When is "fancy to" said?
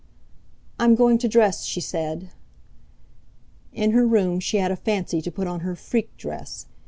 4.75-5.31